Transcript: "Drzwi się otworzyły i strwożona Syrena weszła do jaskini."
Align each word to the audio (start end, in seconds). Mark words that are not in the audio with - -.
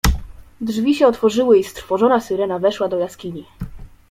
"Drzwi 0.61 0.95
się 0.95 1.07
otworzyły 1.07 1.59
i 1.59 1.63
strwożona 1.63 2.19
Syrena 2.21 2.59
weszła 2.59 2.87
do 2.87 2.97
jaskini." 2.97 3.45